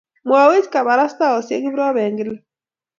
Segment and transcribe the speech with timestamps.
[0.27, 2.35] Mwaiwech kabarostoisyek Kiprop eng' gila.